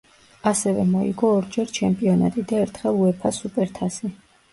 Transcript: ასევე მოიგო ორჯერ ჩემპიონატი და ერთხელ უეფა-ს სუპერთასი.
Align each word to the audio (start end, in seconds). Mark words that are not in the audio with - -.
ასევე 0.51 0.85
მოიგო 0.93 1.27
ორჯერ 1.33 1.69
ჩემპიონატი 1.75 2.45
და 2.53 2.57
ერთხელ 2.63 2.97
უეფა-ს 3.03 3.43
სუპერთასი. 3.45 4.11